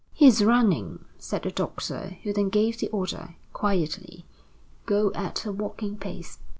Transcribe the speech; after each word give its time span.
"He 0.13 0.25
is 0.25 0.43
running," 0.43 1.05
said 1.19 1.43
the 1.43 1.51
doctor, 1.51 2.17
who 2.23 2.33
then 2.33 2.49
gave 2.49 2.79
the 2.79 2.87
order: 2.87 3.35
"Quietly! 3.53 4.25
Go 4.87 5.11
at 5.13 5.45
a 5.45 5.51
walking 5.51 5.95
pace." 5.95 6.39